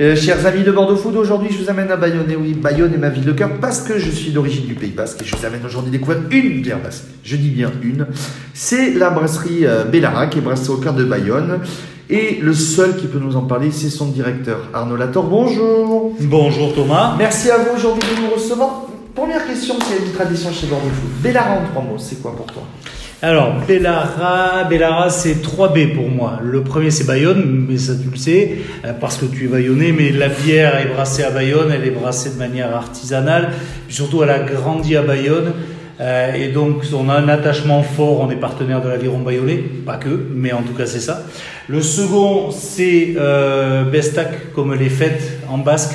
[0.00, 2.30] Euh, chers amis de Bordeaux Food, aujourd'hui je vous amène à Bayonne.
[2.30, 4.92] Et oui, Bayonne est ma ville de cœur parce que je suis d'origine du Pays
[4.92, 7.04] Basque et je vous amène aujourd'hui découvrir une bière basque.
[7.22, 8.06] Je dis bien une.
[8.54, 11.58] C'est la brasserie euh, Bellara qui est brassée au cœur de Bayonne.
[12.08, 15.24] Et le seul qui peut nous en parler, c'est son directeur, Arnaud Lator.
[15.24, 16.16] Bonjour.
[16.18, 17.14] Bonjour Thomas.
[17.18, 18.86] Merci à vous aujourd'hui de nous recevoir.
[19.14, 21.10] Première question, c'est une tradition chez Bordeaux Food.
[21.22, 22.62] Bellara en trois mots, c'est quoi pour toi?
[23.22, 26.38] Alors, Bellara, Bellara c'est 3 B pour moi.
[26.42, 28.52] Le premier c'est Bayonne, mais ça tu le sais,
[28.86, 31.90] euh, parce que tu es bayonnais, mais la bière est brassée à Bayonne, elle est
[31.90, 33.50] brassée de manière artisanale,
[33.90, 35.52] surtout elle a grandi à Bayonne.
[36.00, 39.96] Euh, et donc on a un attachement fort, on est partenaire de l'aviron bayonnais, pas
[39.96, 41.24] que, mais en tout cas c'est ça.
[41.68, 45.94] Le second c'est euh, Bestac, comme les fêtes en basque,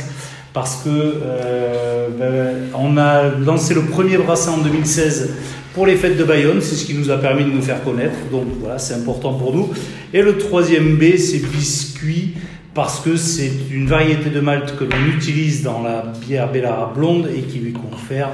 [0.56, 5.34] parce que euh, ben, on a lancé le premier brassin en 2016
[5.74, 8.16] pour les fêtes de Bayonne, c'est ce qui nous a permis de nous faire connaître,
[8.32, 9.70] donc voilà, c'est important pour nous.
[10.14, 12.36] Et le troisième B, c'est biscuit,
[12.74, 17.28] parce que c'est une variété de malt que l'on utilise dans la bière Bellara blonde
[17.36, 18.30] et qui lui confère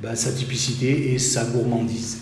[0.00, 2.18] ben, sa typicité et sa gourmandise.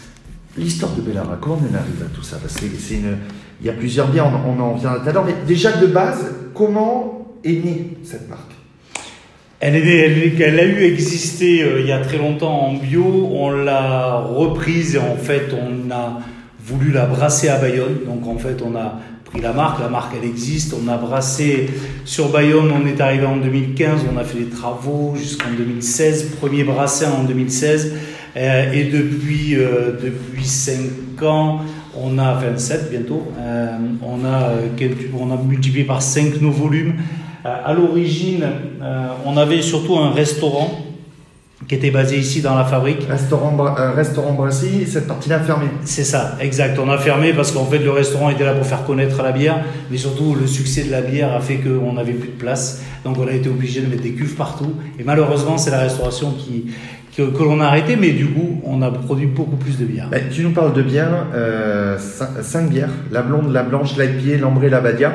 [0.56, 2.38] L'histoire de Bellara, comment on arrive à tout ça?
[2.40, 2.56] Parce.
[2.62, 5.86] Il y a plusieurs bières, on, on en vient tout à l'heure, mais déjà de
[5.86, 8.63] base, comment est née cette marque?
[9.66, 9.76] Elle,
[10.60, 14.98] a eu existé euh, il y a très longtemps en bio, on l'a reprise et
[14.98, 16.20] en fait on a
[16.62, 18.00] voulu la brasser à Bayonne.
[18.04, 21.70] Donc en fait on a pris la marque, la marque elle existe, on a brassé
[22.04, 26.64] sur Bayonne, on est arrivé en 2015, on a fait des travaux jusqu'en 2016, premier
[26.64, 27.94] brassin en 2016.
[28.36, 31.60] Euh, et depuis, euh, depuis 5 ans,
[31.98, 33.28] on a 27 bientôt,
[34.02, 34.50] on, a,
[35.18, 36.96] on a multiplié par 5 nos volumes.
[37.44, 38.42] Euh, à l'origine,
[38.82, 40.80] euh, on avait surtout un restaurant
[41.68, 43.04] qui était basé ici dans la fabrique.
[43.06, 45.68] Restaurant, euh, restaurant brasserie, cette partie-là fermée.
[45.84, 46.78] C'est ça, exact.
[46.78, 49.62] On a fermé parce qu'en fait le restaurant était là pour faire connaître la bière,
[49.90, 52.82] mais surtout le succès de la bière a fait qu'on n'avait plus de place.
[53.04, 54.72] Donc on a été obligé de mettre des cuves partout.
[54.98, 56.72] Et malheureusement c'est la restauration qui,
[57.14, 60.08] que, que l'on a arrêté, mais du coup on a produit beaucoup plus de bière.
[60.10, 61.26] Ben, tu nous parles de bières,
[61.98, 65.12] 5 bières, la blonde, la blanche, l'IPA, l'ambrée, la badia.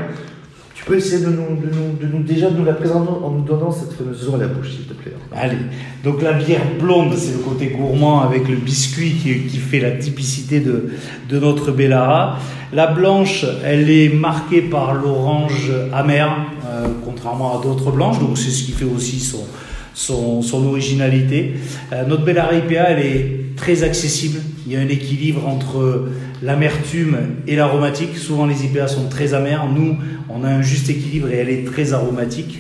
[0.89, 3.44] Peux essayer de nous, de nous, de nous déjà de nous la présenter en nous
[3.44, 5.13] donnant cette fameuse eau à la bouche, s'il te plaît.
[5.35, 5.57] Allez,
[6.03, 9.91] donc la bière blonde, c'est le côté gourmand avec le biscuit qui, qui fait la
[9.91, 10.89] typicité de,
[11.29, 12.39] de notre Bellara.
[12.73, 16.35] La blanche, elle est marquée par l'orange amer,
[16.66, 19.45] euh, contrairement à d'autres blanches, donc c'est ce qui fait aussi son,
[19.94, 21.53] son, son originalité.
[21.94, 24.40] Euh, notre Bellara IPA, elle est très accessible.
[24.66, 26.08] Il y a un équilibre entre
[26.42, 28.18] l'amertume et l'aromatique.
[28.18, 29.68] Souvent, les IPA sont très amères.
[29.68, 29.97] Nous,
[30.30, 32.59] on a un juste équilibre et elle est très aromatique.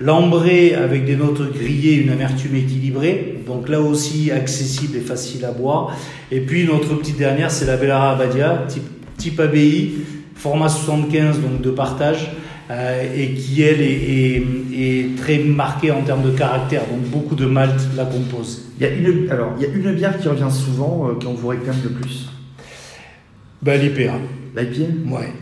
[0.00, 5.52] L'ambrée avec des notes grillées, une amertume équilibrée, donc là aussi accessible et facile à
[5.52, 5.96] boire.
[6.32, 8.82] Et puis notre petite dernière, c'est la Bellara Abadia, type,
[9.18, 9.92] type ABI,
[10.40, 12.30] format 75, donc de partage,
[12.70, 17.34] euh, et qui elle est, est- est très marquée en termes de caractère, donc beaucoup
[17.34, 18.62] de malt la composent.
[18.78, 21.34] Il y a une, alors, il y a une bière qui revient souvent, euh, qu'on
[21.34, 22.28] vous réclame le plus.
[23.62, 24.12] Ben, l'IPA,
[24.56, 24.84] L'IPA
[25.14, 25.32] ouais,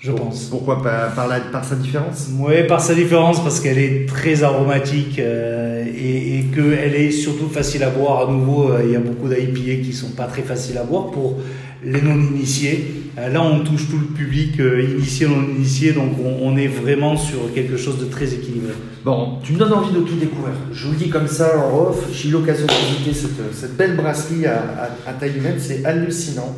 [0.00, 0.44] je pense.
[0.44, 2.28] Pourquoi par, par, la, par sa différence?
[2.38, 7.48] Oui, par sa différence, parce qu'elle est très aromatique euh, et, et qu'elle est surtout
[7.48, 8.28] facile à boire.
[8.28, 11.10] À nouveau, euh, il y a beaucoup d'IPA qui sont pas très faciles à boire
[11.10, 11.36] pour
[11.84, 12.94] les non-initiés.
[13.18, 17.16] Euh, là, on touche tout le public, euh, initié, non-initié, donc on, on est vraiment
[17.16, 18.72] sur quelque chose de très équilibré.
[19.04, 20.54] Bon, tu me donnes envie de tout découvrir.
[20.72, 23.76] Je vous le dis comme ça en off, j'ai eu l'occasion de visiter cette, cette
[23.76, 24.58] belle brasserie à,
[25.06, 26.54] à- à taille humaine, c'est hallucinant.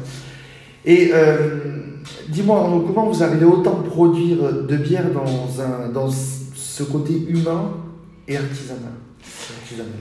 [0.84, 1.36] Et euh,
[2.28, 7.72] dis-moi comment vous arrivez autant produire de bière dans, un, dans ce côté humain
[8.26, 8.92] et artisanal?
[9.62, 9.92] Artisanal.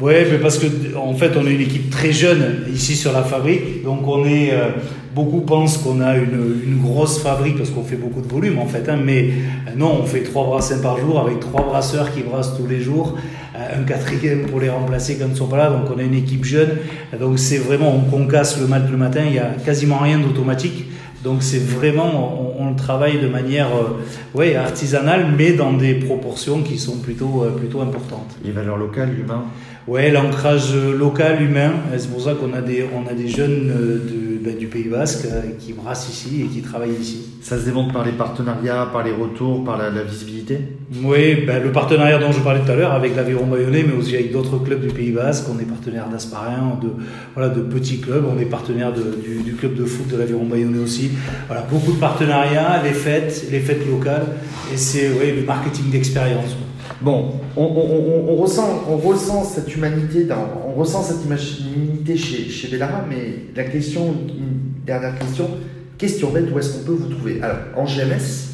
[0.00, 0.66] Ouais, mais parce que
[0.96, 4.52] en fait, on est une équipe très jeune ici sur la fabrique, donc on est
[4.52, 4.70] euh,
[5.14, 8.66] beaucoup pensent qu'on a une, une grosse fabrique parce qu'on fait beaucoup de volume en
[8.66, 12.22] fait, hein, mais euh, non, on fait trois brassins par jour avec trois brasseurs qui
[12.22, 13.16] brassent tous les jours,
[13.56, 16.02] euh, un quatrième pour les remplacer quand ils ne sont pas là, donc on a
[16.02, 16.70] une équipe jeune,
[17.18, 20.84] donc c'est vraiment on concasse le malt le matin, il y a quasiment rien d'automatique.
[21.24, 26.62] Donc c'est vraiment, on, on travaille de manière euh, ouais, artisanale, mais dans des proportions
[26.62, 28.36] qui sont plutôt, euh, plutôt importantes.
[28.44, 29.42] Les valeurs locales, l'humain.
[29.88, 31.72] Ouais, l'ancrage local, humain.
[31.96, 35.26] C'est pour ça qu'on a des, on a des jeunes euh, ben, du Pays Basque
[35.26, 37.26] euh, qui brassent ici et qui travaillent ici.
[37.42, 40.58] Ça se démontre par les partenariats, par les retours, par la, la visibilité?
[41.02, 44.14] Oui, ben, le partenariat dont je parlais tout à l'heure avec l'Aviron Bayonnais, mais aussi
[44.14, 45.46] avec d'autres clubs du Pays Basque.
[45.54, 46.88] On est partenaire d'Asparin, de,
[47.34, 48.24] voilà, de petits clubs.
[48.26, 51.10] On est partenaire de- du, du club de foot de l'Aviron Bayonnais aussi.
[51.46, 54.26] Voilà, beaucoup de partenariats, les fêtes, les fêtes locales.
[54.72, 56.56] Et c'est ouais, le marketing d'expérience.
[57.00, 60.26] Bon, on, ressent, on ressent cette humanité,
[60.66, 65.48] on ressent cette humanité chez, chez Bellara, mais la question, une dernière question,
[65.96, 67.40] question bête, où est-ce qu'on peut vous trouver?
[67.40, 68.48] Alors, en GMS,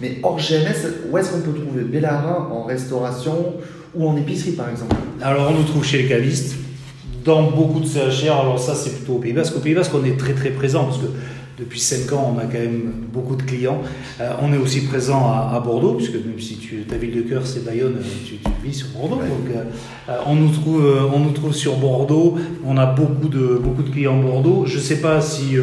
[0.00, 3.54] Mais hors GMS, où est-ce qu'on peut trouver Bellara en restauration
[3.94, 4.94] ou en épicerie par exemple?
[5.22, 6.56] Alors on nous trouve chez les cavistes,
[7.24, 8.32] dans beaucoup de CHR.
[8.32, 9.56] Alors ça c'est plutôt au Pays Basque.
[9.56, 11.06] Au Pays Basque on est très très présent parce que
[11.58, 13.80] depuis 5 ans, on a quand même beaucoup de clients.
[14.20, 17.42] Euh, on est aussi présent à, Bordeaux, puisque même si tu, ta ville de cœur
[17.44, 19.16] c'est Bayonne, euh, tu, vis sur Bordeaux.
[19.16, 22.36] Donc, euh, on, nous trouve, on nous trouve sur Bordeaux.
[22.64, 24.64] On a beaucoup de, beaucoup de clients Bordeaux.
[24.66, 25.56] Je ne sais pas si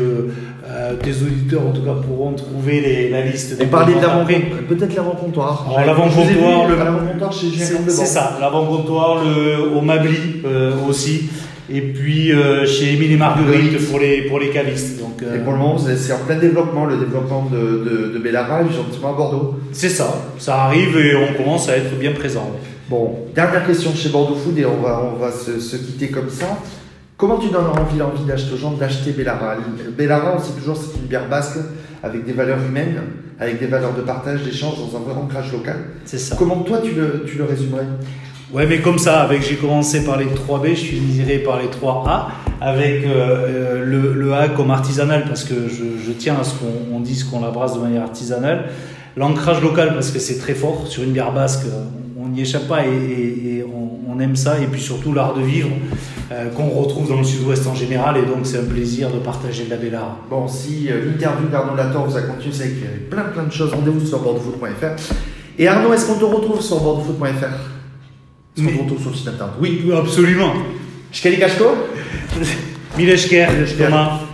[1.01, 3.57] tes auditeurs, en tout cas, pourront trouver les, la liste.
[3.61, 5.73] On parlait de l'avant peut-être l'avant-comptoir.
[5.85, 9.23] L'avant-comptoir, le l'avant-comptoir chez C'est ça, l'avant-comptoir,
[9.75, 10.41] au Mabli
[10.87, 11.29] aussi
[11.69, 14.99] et puis euh, chez Émile et Marguerite pour les, pour les cavistes.
[14.99, 18.19] Donc, euh, Et pour le moment, c'est en plein développement, le développement de, de, de
[18.19, 19.55] Bellara, gentiment à Bordeaux.
[19.71, 22.51] C'est ça, ça arrive et on commence à être bien présent.
[22.89, 26.29] Bon, dernière question chez Bordeaux Food et on va, on va se, se quitter comme
[26.29, 26.59] ça.
[27.17, 29.55] Comment tu donnes envie, envie d'acheter aux gens d'acheter Bellara
[29.97, 31.57] Bellara, on sait toujours c'est une bière basque
[32.03, 33.01] avec des valeurs humaines,
[33.39, 35.77] avec des valeurs de partage, d'échange dans un vrai ancrage local.
[36.03, 36.35] C'est ça.
[36.37, 37.87] Comment toi tu le, tu le résumerais?
[38.53, 41.67] Ouais, mais comme ça, avec j'ai commencé par les 3B, je suis finirai par les
[41.67, 42.27] 3A,
[42.61, 47.23] avec euh, euh, le, A comme artisanal, parce que je, tiens à ce qu'on dise
[47.23, 48.65] qu'on la brasse de manière artisanale.
[49.17, 50.85] L'ancrage local, parce que c'est très fort.
[50.87, 51.65] Sur une bière basque,
[52.21, 54.59] on n'y échappe pas et, on, aime ça.
[54.61, 55.69] Et puis surtout l'art de vivre,
[56.31, 58.15] euh, qu'on retrouve dans le sud-ouest en général.
[58.17, 60.19] Et donc c'est un plaisir de partager de la belle art.
[60.29, 63.73] Bon, si l'interview d'Arnaud Lator vous a continué, c'est avec plein plein de choses.
[63.73, 65.13] Rendez-vous sur bordeauxfoot.fr.
[65.57, 67.75] Et Arnaud, est-ce qu'on te retrouve sur bordeauxfoot.fr
[68.57, 68.73] mais...
[68.73, 69.55] retour sur le site internet.
[69.59, 70.53] Oui, absolument.
[71.11, 71.65] Shkeli Kashko
[72.97, 73.47] Mileshker,
[73.77, 74.24] Thomas.